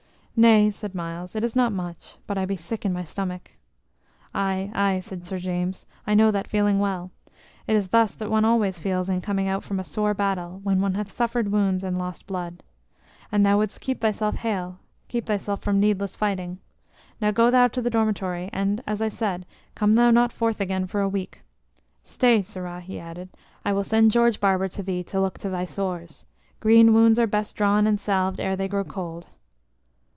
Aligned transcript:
"Nay" 0.33 0.71
said 0.71 0.95
Myles, 0.95 1.35
"it 1.35 1.43
is 1.43 1.55
not 1.55 1.71
much; 1.71 2.17
but 2.25 2.35
I 2.35 2.45
be 2.45 2.55
sick 2.55 2.83
in 2.83 2.91
my 2.91 3.03
stomach." 3.03 3.51
"Aye, 4.33 4.71
aye," 4.73 4.99
said 4.99 5.27
Sir 5.27 5.37
James; 5.37 5.85
"I 6.07 6.15
know 6.15 6.31
that 6.31 6.47
feeling 6.47 6.79
well. 6.79 7.11
It 7.67 7.75
is 7.75 7.89
thus 7.89 8.13
that 8.15 8.31
one 8.31 8.43
always 8.43 8.79
feeleth 8.79 9.07
in 9.07 9.21
coming 9.21 9.47
out 9.47 9.63
from 9.63 9.79
a 9.79 9.83
sore 9.83 10.15
battle 10.15 10.59
when 10.63 10.81
one 10.81 10.95
hath 10.95 11.11
suffered 11.11 11.51
wounds 11.51 11.83
and 11.83 11.99
lost 11.99 12.25
blood. 12.25 12.63
An 13.31 13.43
thou 13.43 13.59
wouldst 13.59 13.81
keep 13.81 14.01
thyself 14.01 14.33
hale, 14.33 14.79
keep 15.09 15.27
thyself 15.27 15.61
from 15.61 15.79
needless 15.79 16.15
fighting. 16.15 16.57
Now 17.19 17.29
go 17.29 17.51
thou 17.51 17.67
to 17.67 17.81
the 17.81 17.91
dormitory, 17.91 18.49
and, 18.51 18.81
as 18.87 18.99
I 18.99 19.09
said, 19.09 19.45
come 19.75 19.93
thou 19.93 20.09
not 20.09 20.31
forth 20.31 20.59
again 20.59 20.87
for 20.87 21.01
a 21.01 21.09
week. 21.09 21.43
Stay, 22.03 22.41
sirrah!" 22.41 22.79
he 22.81 22.99
added; 22.99 23.29
"I 23.63 23.73
will 23.73 23.83
send 23.83 24.09
Georgebarber 24.09 24.69
to 24.69 24.81
thee 24.81 25.03
to 25.03 25.21
look 25.21 25.37
to 25.39 25.49
thy 25.49 25.65
sores. 25.65 26.25
Green 26.61 26.95
wounds 26.95 27.19
are 27.19 27.27
best 27.27 27.55
drawn 27.57 27.85
and 27.85 27.99
salved 27.99 28.39
ere 28.39 28.55
they 28.55 28.67
grow 28.69 28.83
cold." 28.85 29.27